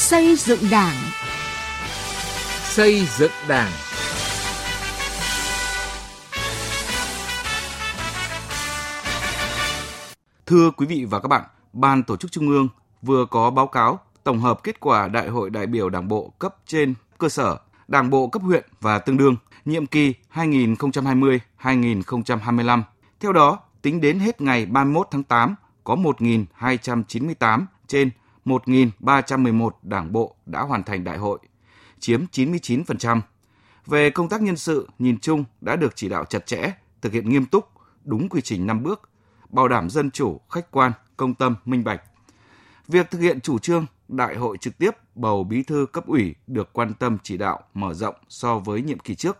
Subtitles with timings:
[0.00, 0.94] Xây dựng Đảng.
[2.62, 3.70] Xây dựng Đảng.
[10.46, 11.42] Thưa quý vị và các bạn,
[11.72, 12.68] Ban Tổ chức Trung ương
[13.02, 16.56] vừa có báo cáo tổng hợp kết quả Đại hội đại biểu Đảng bộ cấp
[16.66, 17.58] trên cơ sở,
[17.88, 22.82] Đảng bộ cấp huyện và tương đương nhiệm kỳ 2020-2025.
[23.20, 25.54] Theo đó, tính đến hết ngày 31 tháng 8,
[25.84, 28.10] có 1.298 trên
[28.44, 31.38] 1.311 đảng bộ đã hoàn thành đại hội,
[31.98, 33.20] chiếm 99%.
[33.86, 36.72] Về công tác nhân sự, nhìn chung đã được chỉ đạo chặt chẽ,
[37.02, 37.68] thực hiện nghiêm túc,
[38.04, 39.10] đúng quy trình 5 bước,
[39.48, 42.02] bảo đảm dân chủ, khách quan, công tâm, minh bạch.
[42.88, 46.72] Việc thực hiện chủ trương đại hội trực tiếp bầu bí thư cấp ủy được
[46.72, 49.38] quan tâm chỉ đạo mở rộng so với nhiệm kỳ trước.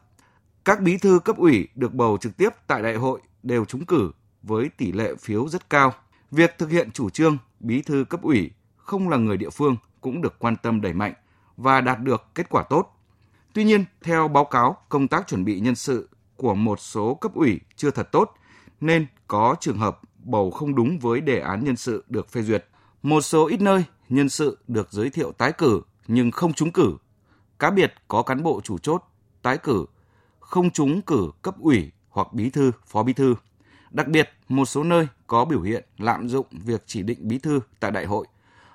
[0.65, 4.11] Các bí thư cấp ủy được bầu trực tiếp tại đại hội đều trúng cử
[4.43, 5.95] với tỷ lệ phiếu rất cao.
[6.31, 8.51] Việc thực hiện chủ trương bí thư cấp ủy
[8.91, 11.13] không là người địa phương cũng được quan tâm đẩy mạnh
[11.57, 12.97] và đạt được kết quả tốt.
[13.53, 17.35] Tuy nhiên, theo báo cáo, công tác chuẩn bị nhân sự của một số cấp
[17.35, 18.35] ủy chưa thật tốt,
[18.81, 22.67] nên có trường hợp bầu không đúng với đề án nhân sự được phê duyệt.
[23.03, 26.97] Một số ít nơi, nhân sự được giới thiệu tái cử nhưng không trúng cử.
[27.59, 29.03] Cá biệt có cán bộ chủ chốt
[29.43, 29.87] tái cử,
[30.41, 33.35] không trúng cử cấp ủy hoặc bí thư, phó bí thư.
[33.91, 37.61] Đặc biệt, một số nơi có biểu hiện lạm dụng việc chỉ định bí thư
[37.81, 38.27] tại đại hội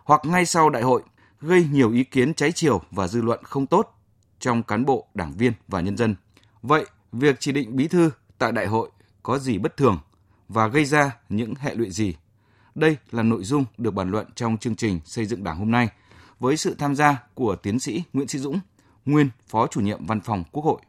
[0.06, 1.04] hoặc ngay sau đại hội
[1.42, 3.96] gây nhiều ý kiến trái chiều và dư luận không tốt
[4.40, 6.16] trong cán bộ, đảng viên và nhân dân.
[6.62, 8.90] Vậy, việc chỉ định bí thư tại đại hội
[9.24, 10.00] có gì bất thường
[10.50, 12.16] và gây ra những hệ lụy gì?
[12.76, 15.90] Đây là nội dung được bàn luận trong chương trình xây dựng Đảng hôm nay
[16.40, 18.60] với sự tham gia của tiến sĩ Nguyễn Sĩ Dũng,
[19.06, 20.82] nguyên Phó chủ nhiệm Văn phòng Quốc hội.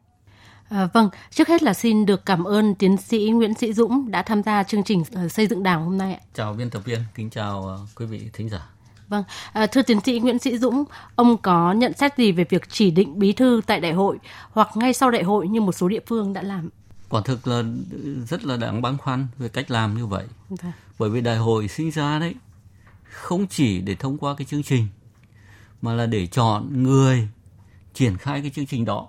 [0.68, 4.22] À, vâng, trước hết là xin được cảm ơn tiến sĩ Nguyễn Sĩ Dũng đã
[4.22, 6.20] tham gia chương trình ờ, xây dựng Đảng hôm nay.
[6.34, 8.75] Chào biên tập viên, kính chào ờ, quý vị thính giả.
[9.08, 10.84] Vâng, à, thưa tiến sĩ Nguyễn Sĩ Dũng,
[11.16, 14.18] ông có nhận xét gì về việc chỉ định bí thư tại đại hội
[14.50, 16.70] hoặc ngay sau đại hội như một số địa phương đã làm?
[17.08, 17.62] Quả thực là
[18.28, 20.24] rất là đáng băn khoăn về cách làm như vậy.
[20.50, 20.72] Dạ.
[20.98, 22.34] Bởi vì đại hội sinh ra đấy
[23.10, 24.86] không chỉ để thông qua cái chương trình
[25.82, 27.28] mà là để chọn người
[27.94, 29.08] triển khai cái chương trình đó.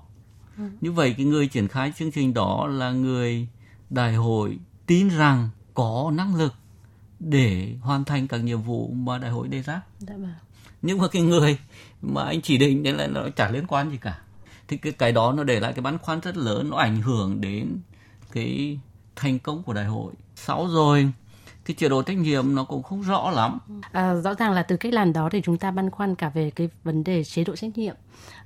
[0.57, 0.63] Ừ.
[0.81, 3.47] Như vậy cái người triển khai chương trình đó là người
[3.89, 6.53] đại hội tin rằng có năng lực
[7.19, 9.81] để hoàn thành các nhiệm vụ mà đại hội đề ra.
[10.00, 10.33] Dạ vâng.
[10.81, 11.57] Nhưng mà cái người
[12.01, 14.19] mà anh chỉ định đấy là nó chả liên quan gì cả.
[14.67, 17.41] Thì cái cái đó nó để lại cái băn khoăn rất lớn, nó ảnh hưởng
[17.41, 17.77] đến
[18.31, 18.79] cái
[19.16, 20.13] thành công của đại hội.
[20.35, 21.11] Sáu rồi
[21.66, 23.59] cái chế độ trách nhiệm nó cũng không rõ lắm.
[23.91, 26.51] À, rõ ràng là từ cách làm đó thì chúng ta băn khoăn cả về
[26.51, 27.95] cái vấn đề chế độ trách nhiệm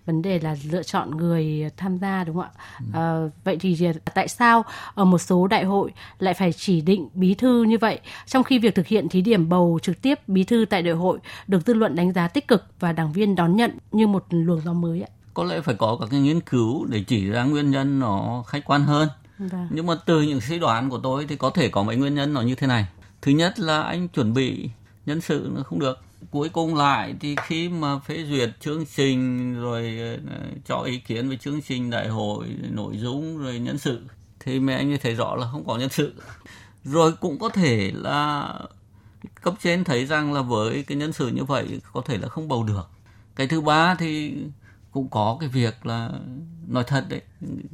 [0.05, 2.51] vấn đề là lựa chọn người tham gia đúng không ạ?
[2.93, 7.33] À, vậy thì tại sao ở một số đại hội lại phải chỉ định bí
[7.33, 10.65] thư như vậy, trong khi việc thực hiện thí điểm bầu trực tiếp bí thư
[10.69, 13.71] tại đại hội được dư luận đánh giá tích cực và đảng viên đón nhận
[13.91, 15.09] như một luồng gió mới ạ?
[15.33, 18.65] Có lẽ phải có các cái nghiên cứu để chỉ ra nguyên nhân nó khách
[18.65, 19.09] quan hơn.
[19.37, 19.67] Vâng.
[19.69, 22.33] Nhưng mà từ những suy đoán của tôi thì có thể có mấy nguyên nhân
[22.33, 22.85] nó như thế này.
[23.21, 24.69] Thứ nhất là anh chuẩn bị
[25.05, 25.99] nhân sự nó không được
[26.29, 29.99] cuối cùng lại thì khi mà phê duyệt chương trình rồi
[30.29, 34.01] ờ, cho ý kiến về chương trình đại hội, nội dung rồi nhân sự,
[34.39, 36.13] thì mẹ anh thấy rõ là không có nhân sự.
[36.83, 38.53] Rồi cũng có thể là
[39.41, 42.47] cấp trên thấy rằng là với cái nhân sự như vậy có thể là không
[42.47, 42.89] bầu được.
[43.35, 44.37] Cái thứ ba thì
[44.91, 46.11] cũng có cái việc là
[46.67, 47.21] nói thật đấy,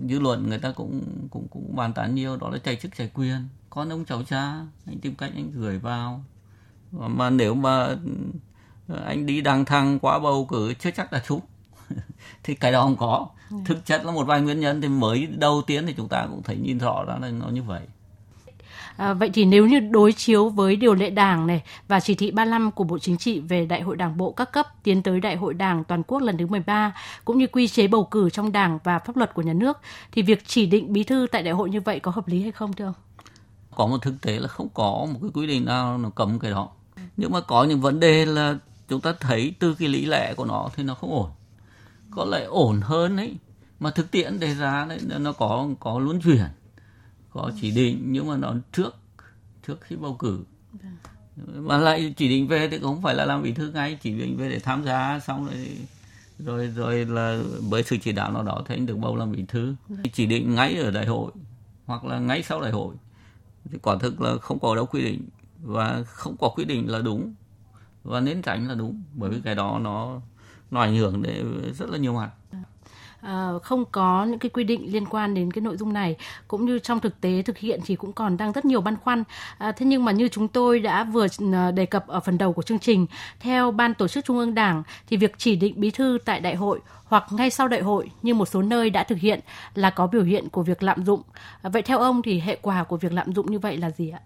[0.10, 3.12] dư luận người ta cũng cũng cũng bàn tán nhiều, đó là chạy chức chạy
[3.14, 3.48] quyền.
[3.70, 6.24] Con ông cháu cha, anh tìm cách anh gửi vào
[6.92, 7.96] mà nếu mà
[9.06, 11.42] anh đi đăng thăng quá bầu cử chưa chắc là trúng
[12.44, 13.58] thì cái đó không có ừ.
[13.66, 16.44] thực chất là một vài nguyên nhân thì mới đầu tiên thì chúng ta cũng
[16.44, 17.82] thấy nhìn rõ ra là nó như vậy
[18.98, 22.32] À, vậy thì nếu như đối chiếu với điều lệ đảng này và chỉ thị
[22.32, 25.36] 35 của Bộ Chính trị về Đại hội Đảng bộ các cấp tiến tới Đại
[25.36, 26.94] hội Đảng toàn quốc lần thứ 13
[27.26, 29.78] cũng như quy chế bầu cử trong Đảng và pháp luật của nhà nước
[30.12, 32.52] thì việc chỉ định bí thư tại đại hội như vậy có hợp lý hay
[32.52, 32.94] không thưa ông?
[33.78, 36.52] Có một thực tế là không có một cái quy định nào nó cấm cái
[36.52, 36.70] đó.
[37.18, 38.58] Nhưng mà có những vấn đề là
[38.88, 41.30] chúng ta thấy từ cái lý lẽ của nó thì nó không ổn.
[42.12, 43.36] Có lẽ ổn hơn ấy,
[43.80, 46.44] mà thực tiễn đề ra đấy, nó có có luân chuyển,
[47.30, 48.96] có chỉ định, nhưng mà nó trước
[49.68, 50.44] trước khi bầu cử
[51.56, 54.38] mà lại chỉ định về thì không phải là làm bí thư ngay, chỉ định
[54.38, 55.78] về để tham gia, xong rồi
[56.40, 59.46] rồi rồi là bởi sự chỉ đạo nào đó thì anh được bầu làm bí
[59.48, 59.76] thư
[60.14, 61.32] chỉ định ngay ở đại hội,
[61.86, 62.96] hoặc là ngay sau đại hội
[63.72, 65.30] thì quả thực là không có đâu quy định.
[65.64, 67.34] Và không có quy định là đúng.
[68.04, 69.04] Và nên tránh là đúng.
[69.14, 70.22] Bởi vì cái đó nó
[70.72, 72.32] nó ảnh hưởng đến rất là nhiều mặt
[73.26, 76.16] uh, không có những cái quy định liên quan đến cái nội dung này
[76.48, 79.20] cũng như trong thực tế thực hiện thì cũng còn đang rất nhiều băn khoăn.
[79.22, 81.28] Uh, thế nhưng mà như chúng tôi đã vừa
[81.74, 83.06] đề cập ở phần đầu của chương trình,
[83.40, 86.56] theo ban tổ chức Trung ương Đảng thì việc chỉ định bí thư tại đại
[86.56, 89.40] hội hoặc ngay sau đại hội như một số nơi đã thực hiện
[89.76, 91.22] là có biểu hiện của việc lạm dụng.
[91.68, 94.10] Uh, vậy theo ông thì hệ quả của việc lạm dụng như vậy là gì
[94.10, 94.20] ạ?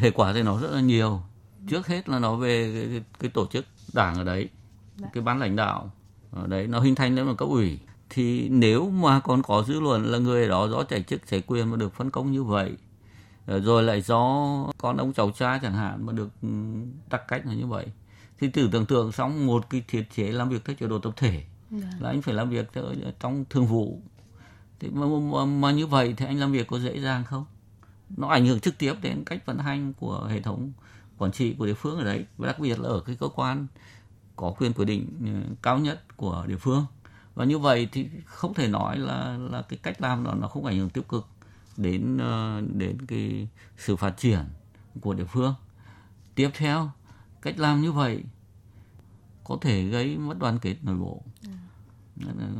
[0.00, 1.20] Hệ quả thì nó rất là nhiều.
[1.68, 4.50] Trước hết là nó về cái, cái tổ chức đảng ở đấy, Đã.
[5.02, 5.08] Dạ.
[5.12, 5.90] cái ban lãnh đạo
[6.32, 7.78] ở đấy nó hình thành lên một cấp ủy
[8.10, 11.70] thì nếu mà còn có dư luận là người đó do chạy chức chạy quyền
[11.70, 12.76] mà được phân công như vậy
[13.46, 14.46] rồi lại do
[14.78, 16.28] con ông cháu cha chẳng hạn mà được
[17.10, 17.86] đặc ừ, cách là như vậy
[18.38, 21.12] thì tưởng tưởng tượng xong một cái thiết chế làm việc theo chế độ tập
[21.16, 21.44] thể yeah.
[21.70, 21.88] Dạ.
[22.00, 22.70] là anh phải làm việc
[23.20, 24.00] trong thường vụ
[24.80, 27.44] thì mà, mà, mà như vậy thì anh làm việc có dễ dàng không
[28.16, 30.72] nó ảnh hưởng trực tiếp đến cách vận hành của hệ thống
[31.18, 33.66] quản trị của địa phương ở đấy và đặc biệt là ở cái cơ quan
[34.36, 36.86] có quyền quyết định ừ, cao nhất của địa phương
[37.36, 40.64] và như vậy thì không thể nói là là cái cách làm đó nó không
[40.64, 41.26] ảnh hưởng tiêu cực
[41.76, 44.40] đến ờ, đến cái sự phát triển
[45.00, 45.54] của địa phương.
[46.34, 46.90] Tiếp theo
[47.42, 48.22] cách làm như vậy
[49.44, 51.22] có thể gây mất đoàn kết nội bộ.
[51.42, 51.50] Ừ.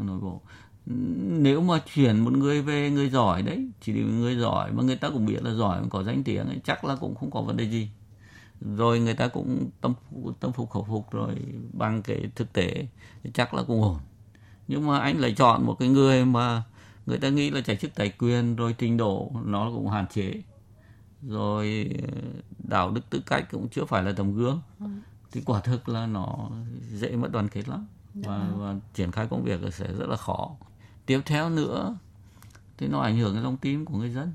[0.04, 0.40] nội bộ.
[1.40, 4.96] Nếu mà chuyển một người về người giỏi đấy chỉ để người giỏi mà người
[4.96, 7.56] ta cũng biết là giỏi có danh tiếng ấy, chắc là cũng không có vấn
[7.56, 7.90] đề gì.
[8.76, 9.94] Rồi người ta cũng tâm
[10.40, 11.34] tâm phục khẩu phục rồi
[11.72, 12.86] bằng cái thực tế
[13.34, 13.98] chắc là cũng ổn
[14.68, 16.62] nhưng mà anh lại chọn một cái người mà
[17.06, 20.42] người ta nghĩ là chạy chức tài quyền rồi trình độ nó cũng hạn chế.
[21.22, 22.18] Rồi ờ,
[22.58, 24.60] đạo đức tư cách cũng chưa phải là tầm gương.
[24.80, 24.86] Ừ.
[25.32, 26.50] thì quả thực là nó
[26.92, 27.86] dễ mất đoàn kết lắm.
[28.14, 28.22] Dạ.
[28.28, 30.56] Và, và triển khai công việc sẽ rất là khó.
[31.06, 31.96] Tiếp theo nữa
[32.78, 34.32] thì nó ảnh hưởng đến lòng tin của người dân.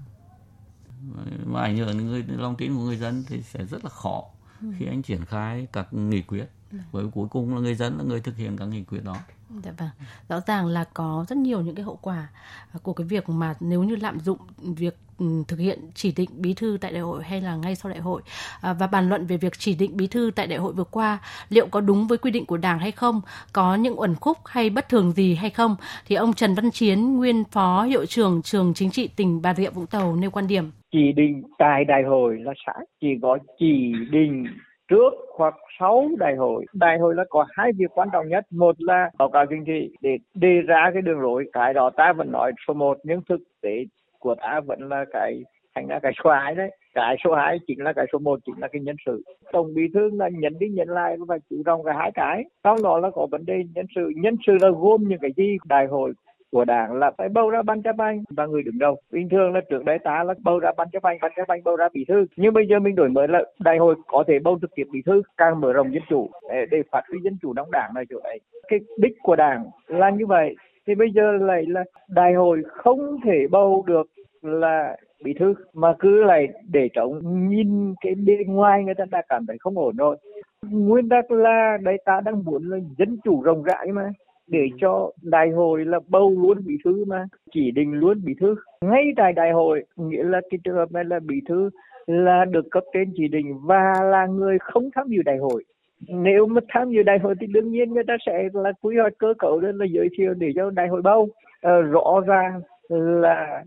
[1.45, 4.23] Mà ảnh hưởng đến người lòng tin của người dân thì sẽ rất là khó
[4.61, 4.67] ừ.
[4.77, 6.45] khi anh triển khai các nghị quyết.
[6.71, 6.79] Dạ.
[6.91, 9.17] bởi cuối cùng là người dân là người thực hiện các nghị quyết đó
[9.63, 9.89] Dạ vâng.
[10.29, 12.27] Rõ ràng là có rất nhiều những cái hậu quả
[12.73, 16.29] à, của cái việc mà nếu như lạm dụng việc ừ, thực hiện chỉ định
[16.37, 18.21] bí thư tại đại hội hay là ngay sau đại hội
[18.61, 21.19] à, và bàn luận về việc chỉ định bí thư tại đại hội vừa qua
[21.49, 23.21] liệu có đúng với quy định của đảng hay không
[23.53, 25.75] có những uẩn khúc hay bất thường gì hay không
[26.07, 29.69] thì ông Trần Văn Chiến nguyên phó hiệu trưởng trường chính trị tỉnh Bà Rịa
[29.69, 33.93] Vũng Tàu nêu quan điểm chỉ định tại đại hội là sai chỉ có chỉ
[34.11, 34.45] định
[34.91, 36.65] trước hoặc sau đại hội.
[36.73, 38.45] Đại hội là có hai việc quan trọng nhất.
[38.51, 41.45] Một là báo cáo chính trị để đề ra cái đường lối.
[41.53, 43.85] Cái đó ta vẫn nói số một, nhưng thực tế
[44.19, 45.43] của ta vẫn là cái,
[45.75, 46.71] thành ra cái số hai đấy.
[46.93, 49.23] Cái số hai chính là cái số một, chính là cái nhân sự.
[49.51, 52.43] Tổng bí thư là nhận đi nhận lại và chủ động cả hai cái.
[52.63, 54.11] Sau đó là có vấn đề nhân sự.
[54.15, 55.57] Nhân sự là gồm những cái gì?
[55.65, 56.13] Đại hội
[56.51, 58.97] của đảng là phải bầu ra ban chấp hành và người đứng đầu.
[59.11, 61.63] Bình thường là trước đây ta là bầu ra ban chấp hành ban chấp hành
[61.63, 62.25] bầu ra bí thư.
[62.35, 65.01] Nhưng bây giờ mình đổi mới là đại hội có thể bầu trực tiếp bí
[65.05, 68.05] thư càng mở rộng dân chủ để, để phát huy dân chủ trong đảng này
[68.09, 70.55] chỗ đấy cái đích của đảng là như vậy.
[70.87, 74.07] Thì bây giờ lại là đại hội không thể bầu được
[74.41, 77.19] là bí thư mà cứ lại để trống
[77.49, 80.17] nhìn cái bên ngoài người ta đã cảm thấy không ổn rồi.
[80.61, 84.09] Nguyên tắc là đây ta đang muốn là dân chủ rộng rãi mà
[84.51, 88.55] để cho đại hội là bầu luôn bí thư mà chỉ định luôn bí thư.
[88.81, 91.69] Ngay tại đại hội nghĩa là cái trường hợp này là bí thư
[92.07, 95.63] là được cấp trên chỉ định và là người không tham dự đại hội.
[96.07, 99.13] Nếu mà tham dự đại hội thì đương nhiên người ta sẽ là quy hoạch
[99.17, 101.29] cơ cấu lên là giới thiệu để cho đại hội bầu.
[101.61, 103.63] À, rõ ràng là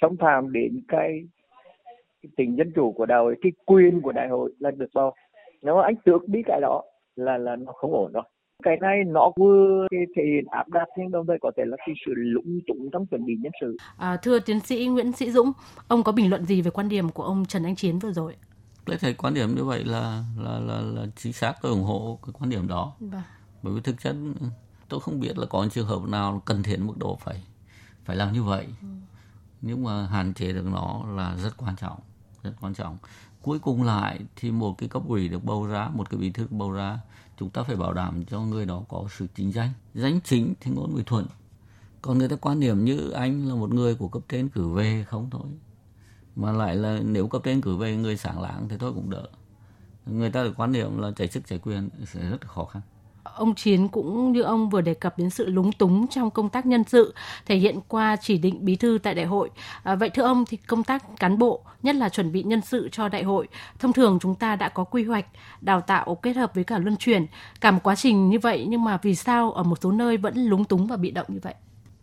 [0.00, 1.20] xâm phạm đến cái,
[2.22, 5.12] cái tính dân chủ của đại hội cái quyền của đại hội là được bầu.
[5.62, 6.82] Nếu mà anh tước đi cái đó
[7.16, 8.22] là là nó không ổn rồi
[8.62, 11.94] cái này nó vừa thể hiện áp đặt nhưng đồng thời có thể là cái
[12.06, 13.76] sự lũng túng trong chuẩn bị nhân sự.
[13.96, 15.52] À, thưa tiến sĩ Nguyễn Sĩ Dũng,
[15.88, 18.36] ông có bình luận gì về quan điểm của ông Trần Anh Chiến vừa rồi?
[18.84, 22.18] Tôi thấy quan điểm như vậy là là là, là chính xác tôi ủng hộ
[22.22, 22.92] cái quan điểm đó.
[23.00, 23.22] Vâng.
[23.62, 24.16] Bởi vì thực chất
[24.88, 27.42] tôi không biết là có trường hợp nào cần thiết mức độ phải
[28.04, 28.66] phải làm như vậy.
[28.82, 28.88] Ừ.
[29.60, 31.98] Nhưng mà hạn chế được nó là rất quan trọng,
[32.42, 32.98] rất quan trọng.
[33.42, 36.46] Cuối cùng lại thì một cái cấp ủy được bầu ra, một cái bí thư
[36.50, 36.98] bầu ra
[37.40, 40.70] chúng ta phải bảo đảm cho người đó có sự chính danh danh chính thì
[40.70, 41.26] ngôn ngữ thuận.
[42.02, 45.04] Còn người ta quan điểm như anh là một người của cấp trên cử về
[45.08, 45.46] không thôi.
[46.36, 49.28] Mà lại là nếu cấp trên cử về, người sáng láng thì thôi cũng đỡ.
[50.06, 52.82] Người ta được quan niệm là chạy chức chạy quyền sẽ rất khó khăn
[53.22, 56.66] ông Chiến cũng như ông vừa đề cập đến sự lúng túng trong công tác
[56.66, 57.14] nhân sự
[57.46, 59.50] thể hiện qua chỉ định bí thư tại đại hội.
[59.82, 62.88] À, vậy thưa ông thì công tác cán bộ, nhất là chuẩn bị nhân sự
[62.92, 63.48] cho đại hội,
[63.78, 65.26] thông thường chúng ta đã có quy hoạch,
[65.60, 67.26] đào tạo kết hợp với cả luân chuyển,
[67.60, 70.36] cả một quá trình như vậy nhưng mà vì sao ở một số nơi vẫn
[70.36, 71.54] lúng túng và bị động như vậy?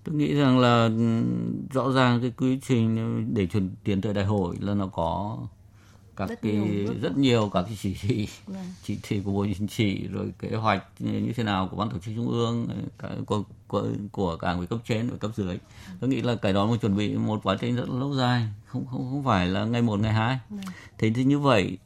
[0.03, 1.23] Tôi nghĩ rằng là ừ,
[1.73, 5.37] rõ ràng cái quy trình để chuẩn tiến tới đại hội là nó có
[6.17, 8.27] các rất cái nhiều rất nhiều các cái chỉ thị.
[8.47, 8.65] Vâng.
[8.83, 11.97] chỉ thị của bộ chính trị rồi kế hoạch như thế nào của ban tổ
[11.99, 12.67] chức trung ương
[13.25, 15.59] của của, của cả người cấp trên và cấp dưới.
[15.99, 18.47] Tôi nghĩ là cái đó mà chuẩn bị một quá trình rất là lâu dài
[18.65, 20.39] không không không phải là ngày một ngày hai.
[20.49, 20.65] Vâng.
[20.97, 21.77] thế thì như vậy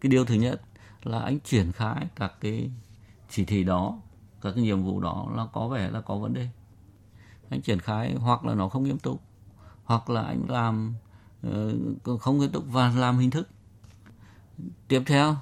[0.00, 0.62] cái điều thứ nhất
[1.02, 2.70] là anh triển khai các cái
[3.30, 3.98] chỉ thị đó
[4.40, 6.48] các cái nhiệm vụ đó là có vẻ là có vấn đề.
[7.50, 9.20] Anh triển khai hoặc là nó không nghiêm túc
[9.84, 10.94] hoặc là anh làm
[11.46, 13.48] uh, không nghiêm túc và làm hình thức
[14.88, 15.36] tiếp theo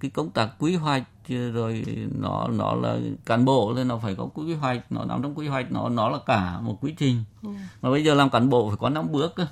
[0.00, 1.84] cái công tác quy hoạch rồi
[2.18, 5.48] nó nó là cán bộ nên nó phải có quy hoạch nó nằm trong quy
[5.48, 7.48] hoạch nó nó là cả một quy trình ừ.
[7.82, 9.46] mà bây giờ làm cán bộ phải có năm bước cơ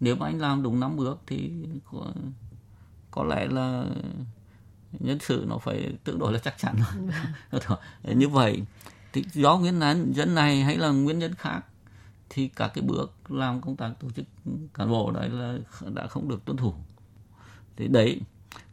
[0.00, 1.50] nếu mà anh làm đúng năm bước thì
[1.92, 2.06] có,
[3.10, 3.84] có lẽ là
[4.92, 6.76] nhân sự nó phải tương đối là chắc chắn
[7.50, 7.58] ừ.
[8.14, 8.62] như vậy
[9.12, 11.60] thì do nguyên nhân dân này hay là nguyên nhân khác
[12.30, 14.24] thì các cái bước làm công tác tổ chức
[14.74, 15.58] cán bộ đấy là
[15.94, 16.74] đã không được tuân thủ
[17.82, 18.20] thì đấy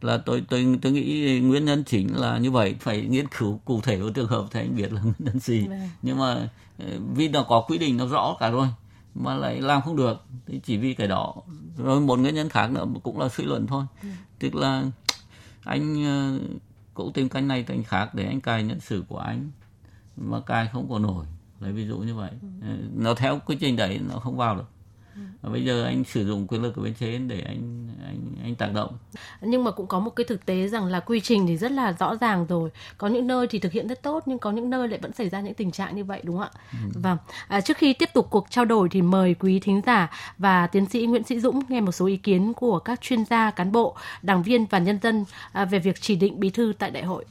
[0.00, 2.76] là tôi tôi tôi nghĩ nguyên nhân chính là như vậy.
[2.80, 5.66] Phải nghiên cứu cụ thể của trường hợp thì anh biết là nguyên nhân gì.
[5.68, 5.88] Vâng.
[6.02, 6.48] nhưng mà
[6.78, 8.68] ờ, vì nó có quy định nó rõ cả rồi
[9.14, 10.24] mà lại làm không được.
[10.46, 11.34] Thì chỉ vì cái đó.
[11.76, 13.84] Rồi một nguyên nhân khác nữa cũng là suy luận thôi.
[14.02, 14.08] Ừ.
[14.38, 14.84] tức là
[15.64, 16.38] anh ờ,
[16.94, 19.50] cũng tìm cách này cách khác để anh cài nhân sự của anh
[20.16, 21.26] mà cài không có nổi.
[21.60, 22.30] Lấy ví dụ như vậy.
[22.42, 22.48] Ừ.
[22.62, 24.68] Ờ, nó theo quy trình đấy nó không vào được
[25.42, 28.54] và bây giờ anh sử dụng quyền lực của bên trên để anh anh anh
[28.54, 28.98] tác động.
[29.40, 31.92] Nhưng mà cũng có một cái thực tế rằng là quy trình thì rất là
[31.92, 32.70] rõ ràng rồi.
[32.98, 35.28] Có những nơi thì thực hiện rất tốt nhưng có những nơi lại vẫn xảy
[35.28, 36.60] ra những tình trạng như vậy đúng không ạ?
[36.72, 37.00] Ừ.
[37.02, 37.18] vâng.
[37.48, 40.86] À, trước khi tiếp tục cuộc trao đổi thì mời quý thính giả và tiến
[40.86, 43.96] sĩ Nguyễn Sĩ Dũng nghe một số ý kiến của các chuyên gia cán bộ
[44.22, 47.24] đảng viên và nhân dân à, về việc chỉ định bí thư tại đại hội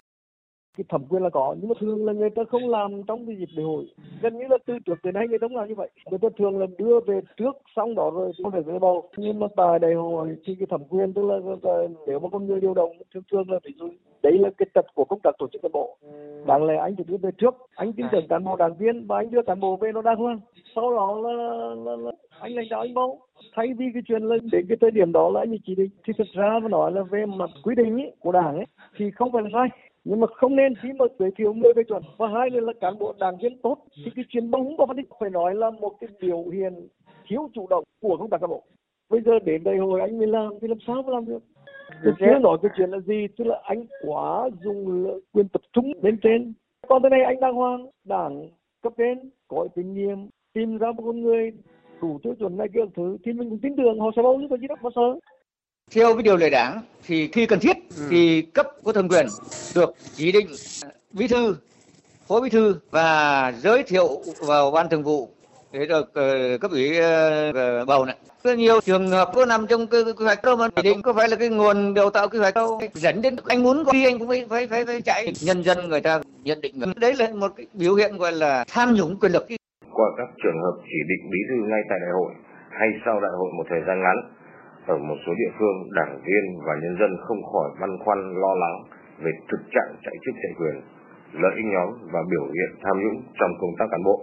[0.79, 1.55] cái thẩm quyền là có.
[1.59, 3.85] Nhưng mà thường là người ta không làm trong cái dịp đại hội.
[4.21, 5.89] Gần như là từ trước đến nay người ta không làm như vậy.
[6.09, 9.09] Người ta thường là đưa về trước xong đó rồi không phải về bầu.
[9.17, 12.47] Nhưng mà tại đại hội thì cái thẩm quyền tức là, là nếu mà con
[12.47, 13.89] người điều động thường thường là ví dụ
[14.23, 15.97] đấy là cái tật của công tác tổ chức cán bộ.
[16.45, 17.55] Đáng lẽ anh phải đưa về trước.
[17.75, 20.19] Anh tin tưởng cán bộ đảng viên và anh đưa cán bộ về nó đang
[20.19, 20.39] hơn
[20.75, 21.33] sau đó là,
[21.75, 23.19] là, là anh lãnh đạo anh bầu.
[23.55, 25.89] Thay vì cái chuyện là đến cái thời điểm đó là anh chỉ định.
[26.07, 28.65] Thì thực ra mà nói là về mặt quy định ấy, của đảng ấy
[28.97, 31.83] thì không phải là sai nhưng mà không nên khi mà giới thiệu người về
[31.83, 34.85] chuẩn và hai nữa là cán bộ đảng viên tốt thì cái chuyện bóng có
[34.85, 36.87] vấn đề phải nói là một cái biểu hiện
[37.27, 38.63] thiếu chủ động của công tác cán bộ.
[39.09, 41.43] Bây giờ đến đây hồi anh mới làm thì làm sao mà làm được?
[42.03, 45.91] Tôi chưa nói cái chuyện là gì tức là anh quá dùng quyền tập trung
[46.01, 46.53] lên trên.
[46.87, 48.49] Còn thế này anh đang hoang đảng
[48.83, 51.51] cấp trên có kinh nghiệm tìm ra một con người
[52.01, 54.47] đủ tiêu chuẩn này kia thứ thì mình cũng tin tưởng họ sẽ bầu chứ
[54.49, 55.19] có gì đâu mà sợ
[55.91, 58.07] theo cái điều lệ đảng thì khi cần thiết ừ.
[58.09, 59.25] thì cấp có thẩm quyền
[59.75, 60.47] được chỉ định
[61.11, 61.55] bí thư
[62.27, 64.07] phó bí thư và giới thiệu
[64.47, 65.29] vào ban thường vụ
[65.71, 68.15] để được uh, cấp ủy uh, bầu này.
[68.43, 71.29] Có nhiều trường hợp có nằm trong quy hoạch đâu mà chỉ định có phải
[71.29, 72.81] là cái nguồn đào tạo quy hoạch đâu.
[72.93, 75.33] Dẫn đến anh muốn đi anh cũng phải phải phải, phải chạy.
[75.41, 78.93] Nhân dân người ta nhận định đấy là một cái biểu hiện gọi là tham
[78.93, 79.47] nhũng quyền lực.
[79.93, 82.31] Qua các trường hợp chỉ định bí thư ngay tại đại hội
[82.79, 84.17] hay sau đại hội một thời gian ngắn
[84.93, 88.53] ở một số địa phương đảng viên và nhân dân không khỏi băn khoăn lo
[88.63, 88.77] lắng
[89.23, 90.75] về thực trạng chạy chức chạy quyền,
[91.41, 94.17] lợi ích nhóm và biểu hiện tham nhũng trong công tác cán bộ.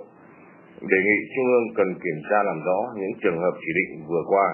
[0.92, 4.24] Đề nghị Trung ương cần kiểm tra làm rõ những trường hợp chỉ định vừa
[4.32, 4.46] qua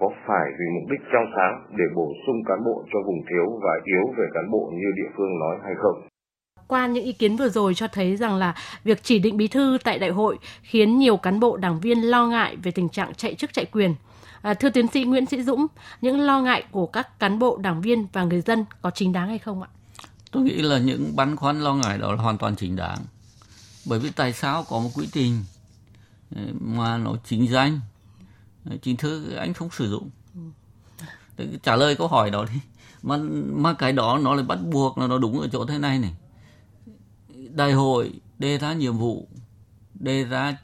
[0.00, 3.46] có phải vì mục đích trong sáng để bổ sung cán bộ cho vùng thiếu
[3.64, 5.98] và yếu về cán bộ như địa phương nói hay không
[6.68, 9.78] qua những ý kiến vừa rồi cho thấy rằng là việc chỉ định bí thư
[9.84, 13.34] tại đại hội khiến nhiều cán bộ đảng viên lo ngại về tình trạng chạy
[13.34, 13.94] chức chạy quyền.
[14.46, 15.66] À, thưa tiến sĩ Nguyễn Sĩ Dũng,
[16.00, 19.28] những lo ngại của các cán bộ, đảng viên và người dân có chính đáng
[19.28, 19.68] hay không ạ?
[20.30, 22.98] Tôi nghĩ là những băn khoăn lo ngại đó là hoàn toàn chính đáng.
[23.86, 25.44] Bởi vì tại sao có một quỹ trình
[26.36, 27.80] ờ, mà nó chính danh,
[28.70, 30.10] ờ, chính thức anh không sử dụng.
[31.36, 32.60] Để trả lời câu hỏi đó đi.
[33.02, 33.16] Mà
[33.52, 36.14] mà cái đó nó lại bắt buộc là nó đúng ở chỗ thế này này.
[37.50, 39.28] Đại hội đề ra nhiệm vụ,
[39.94, 40.56] đề ra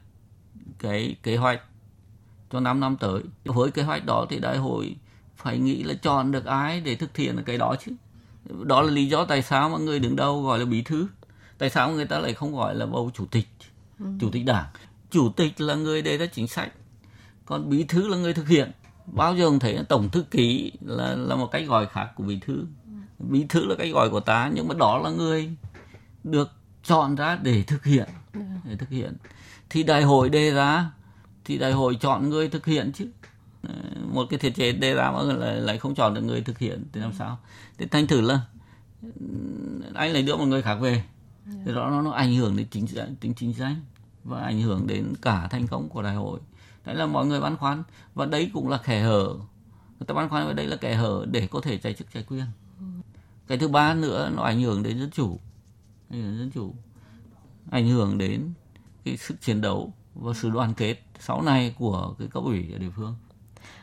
[0.79, 1.61] cái kế hoạch
[2.53, 3.23] cho 5 năm tới.
[3.45, 4.97] Với kế hoạch đó thì đại hội
[5.37, 7.93] phải nghĩ là chọn được ai để thực hiện cái đó chứ.
[8.65, 11.07] Đó là lý do tại sao mà người đứng đầu gọi là bí thư.
[11.59, 13.49] Tại sao người ta lại không gọi là bầu chủ tịch,
[13.99, 14.07] ừ.
[14.21, 14.65] chủ tịch đảng.
[15.11, 16.73] Chủ tịch là người đề ra chính sách,
[17.47, 18.73] còn bí thư là người thực hiện.
[19.07, 22.39] Bao giờ cũng thấy tổng thư ký là là một cách gọi khác của bí
[22.41, 22.65] thư.
[23.19, 25.51] Bí thư là cách gọi của ta nhưng mà đó là người
[26.25, 26.51] được
[26.85, 28.41] chọn ra để thực hiện ừ.
[28.65, 29.13] để thực hiện
[29.71, 30.91] thì đại hội đề ra
[31.45, 33.09] thì đại hội chọn người thực hiện chứ.
[33.63, 33.75] Ờ,
[34.13, 36.85] một cái thiết chế đề ra mà lại, lại không chọn được người thực hiện
[36.93, 37.39] thì làm sao?
[37.79, 38.41] Thì thành thử là
[39.95, 41.05] anh lại đưa một người khác về.
[41.47, 42.87] Thì đó nó, nó ảnh hưởng đến chính
[43.21, 43.77] tính chính danh
[44.25, 46.41] và ảnh hưởng đến cả thành công của đại hội.
[46.85, 47.83] Đấy là mọi người băn khoăn
[48.15, 49.35] và đấy cũng là kẻ hở.
[49.99, 52.23] Người ta băn khoăn ở đây là kẻ hở để có thể chạy chức chạy
[52.23, 52.45] quyền.
[53.47, 55.39] Cái thứ ba nữa nó ảnh hưởng đến dân chủ.
[56.11, 56.75] Ảnh hưởng đến dân chủ.
[57.71, 58.53] Ảnh hưởng đến
[59.05, 62.79] cái sức chiến đấu và sự đoàn kết sau này của cái cấp ủy ở
[62.79, 63.15] địa phương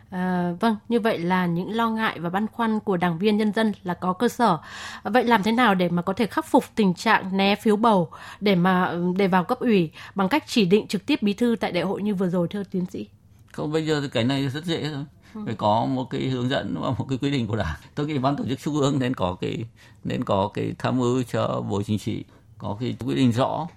[0.10, 3.54] À, vâng, như vậy là những lo ngại và băn khoăn của đảng viên nhân
[3.54, 4.58] dân là có cơ sở.
[5.04, 8.10] Vậy làm thế nào để mà có thể khắc phục tình trạng né phiếu bầu
[8.40, 11.72] để mà để vào cấp ủy bằng cách chỉ định trực tiếp bí thư tại
[11.72, 13.08] đại hội như vừa rồi thưa tiến sĩ?
[13.52, 15.06] Không bây giờ thì cái này rất dễ thôi.
[15.36, 15.42] Ừ.
[15.46, 17.76] Phải có một cái hướng dẫn và một cái quy định của đảng.
[17.96, 19.66] Tôi nghĩ ban tổ chức trung ương nên có cái
[20.04, 22.24] nên có cái tham mưu cho bộ chính trị
[22.58, 23.68] có cái quy định rõ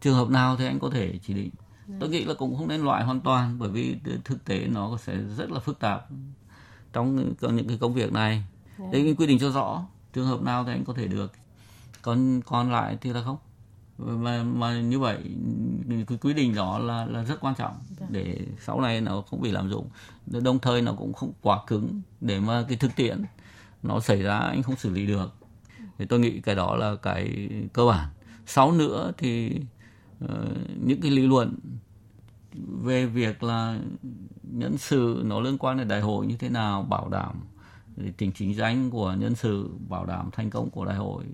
[0.00, 1.50] trường hợp nào thì anh có thể chỉ định
[2.00, 5.16] tôi nghĩ là cũng không nên loại hoàn toàn bởi vì thực tế nó sẽ
[5.36, 6.06] rất là phức tạp
[6.92, 8.44] trong những cái công việc này.
[8.92, 11.32] Đấy quy định cho rõ trường hợp nào thì anh có thể được.
[12.02, 13.36] Còn còn lại thì là không.
[13.98, 15.18] Mà mà như vậy
[16.08, 18.06] cái quy định đó là là rất quan trọng dạ.
[18.10, 19.88] để sau này nó không bị lạm dụng.
[20.26, 23.24] Đồng thời nó cũng không quá cứng để mà cái thực tiễn
[23.82, 25.34] nó xảy ra anh không xử lý được.
[25.98, 28.08] Thì tôi nghĩ cái đó là cái cơ bản.
[28.46, 29.60] Sau nữa thì
[30.84, 31.54] những cái lý luận
[32.82, 33.78] về việc là
[34.42, 37.40] nhân sự nó liên quan đến đại hội như thế nào bảo đảm
[38.16, 41.24] tính chính danh của nhân sự bảo đảm thành công của đại hội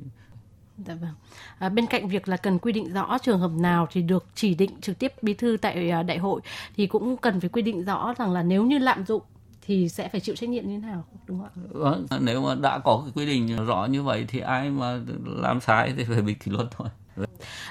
[0.86, 1.10] Dạ vâng.
[1.58, 4.54] À, bên cạnh việc là cần quy định rõ trường hợp nào thì được chỉ
[4.54, 6.40] định trực tiếp bí thư tại à, đại hội
[6.76, 9.22] thì cũng cần phải quy định rõ rằng là nếu như lạm dụng
[9.62, 11.68] thì sẽ phải chịu trách nhiệm như thế nào đúng không ạ?
[11.72, 15.60] Vâng, nếu mà đã có cái quy định rõ như vậy thì ai mà làm
[15.60, 16.88] sai thì phải bị kỷ luật thôi.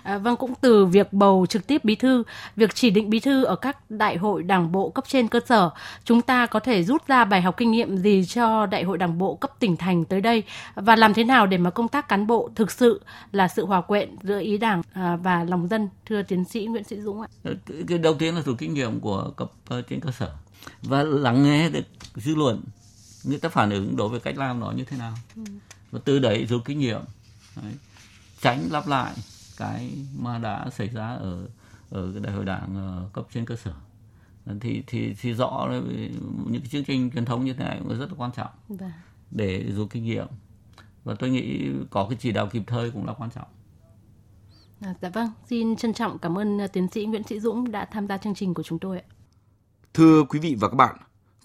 [0.04, 2.24] À, vâng cũng từ việc bầu trực tiếp bí thư,
[2.56, 5.70] việc chỉ định bí thư ở các đại hội đảng bộ cấp trên cơ sở,
[6.04, 9.18] chúng ta có thể rút ra bài học kinh nghiệm gì cho đại hội đảng
[9.18, 10.44] bộ cấp tỉnh thành tới đây
[10.75, 13.01] và làm thế nào để mà công tác cán bộ thực sự
[13.32, 16.84] là sự hòa quyện giữa ý đảng à, và lòng dân, thưa tiến sĩ Nguyễn
[16.84, 17.27] Sĩ Dũng ạ?
[17.88, 20.32] Cái đầu tiên là rút kinh nghiệm của cấp ờ, trên cơ sở
[20.82, 21.86] và lắng nghe được
[22.16, 22.62] dư luận
[23.24, 25.42] người ta phản ứng đối với cách làm nó như thế nào ừ.
[25.92, 27.01] và từ đấy rút kinh nghiệm
[27.56, 27.74] đấy.
[28.42, 29.13] tránh lặp lại
[29.58, 31.48] cái mà đã xảy ra ở
[31.90, 33.74] ở cái đại hội đảng ờ, cấp trên cơ sở
[34.62, 35.68] thì thì thì rõ
[36.46, 38.92] những cái chương trình truyền thống như thế này cũng rất là quan trọng vâng.
[39.32, 40.28] để rút kinh nghiệm
[41.04, 43.48] và tôi nghĩ có cái chỉ đạo kịp thời cũng là quan trọng.
[44.82, 47.86] À, dạ vâng, xin trân trọng cảm ơn ờ, tiến sĩ Nguyễn Sĩ Dũng đã
[47.86, 49.06] tham gia chương trình của chúng tôi ạ.
[49.93, 50.96] Thưa quý vị và các bạn,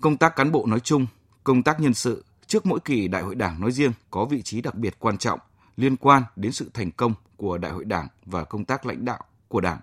[0.00, 1.06] công tác cán bộ nói chung,
[1.44, 4.60] công tác nhân sự trước mỗi kỳ đại hội đảng nói riêng có vị trí
[4.60, 5.40] đặc biệt quan trọng
[5.76, 9.24] liên quan đến sự thành công của đại hội đảng và công tác lãnh đạo
[9.48, 9.80] của đảng,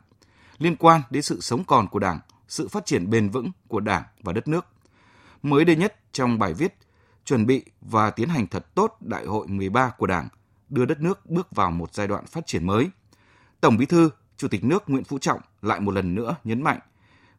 [0.58, 4.04] liên quan đến sự sống còn của đảng, sự phát triển bền vững của đảng
[4.22, 4.66] và đất nước.
[5.44, 6.78] Mới đây nhất trong bài viết
[7.26, 10.28] chuẩn bị và tiến hành thật tốt đại hội 13 của đảng,
[10.70, 12.90] đưa đất nước bước vào một giai đoạn phát triển mới.
[13.62, 16.80] Tổng Bí thư, Chủ tịch nước Nguyễn Phú Trọng lại một lần nữa nhấn mạnh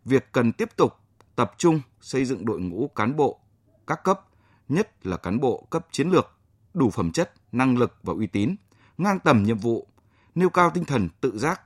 [0.05, 0.97] việc cần tiếp tục
[1.37, 3.41] tập trung xây dựng đội ngũ cán bộ
[3.87, 4.21] các cấp,
[4.69, 6.31] nhất là cán bộ cấp chiến lược,
[6.75, 8.57] đủ phẩm chất, năng lực và uy tín,
[8.99, 9.87] ngang tầm nhiệm vụ,
[10.35, 11.61] nêu cao tinh thần tự giác,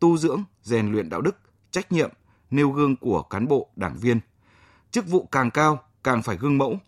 [0.00, 1.36] tu dưỡng, rèn luyện đạo đức,
[1.70, 2.10] trách nhiệm,
[2.50, 4.20] nêu gương của cán bộ, đảng viên.
[4.90, 6.78] Chức vụ càng cao, càng phải gương mẫu,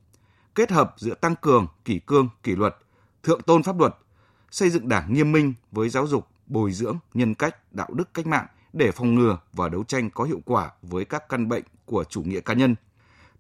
[0.55, 2.77] kết hợp giữa tăng cường kỷ cương, kỷ luật,
[3.23, 3.95] thượng tôn pháp luật,
[4.51, 8.27] xây dựng đảng nghiêm minh với giáo dục, bồi dưỡng nhân cách, đạo đức cách
[8.27, 12.05] mạng để phòng ngừa và đấu tranh có hiệu quả với các căn bệnh của
[12.05, 12.75] chủ nghĩa cá nhân,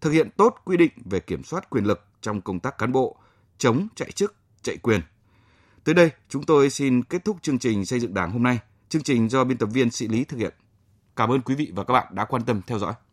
[0.01, 3.17] thực hiện tốt quy định về kiểm soát quyền lực trong công tác cán bộ,
[3.59, 5.01] chống chạy chức, chạy quyền.
[5.85, 8.59] Tới đây, chúng tôi xin kết thúc chương trình xây dựng Đảng hôm nay.
[8.89, 10.55] Chương trình do biên tập viên Sĩ Lý thực hiện.
[11.17, 12.95] Cảm ơn quý vị và các bạn đã quan tâm theo dõi.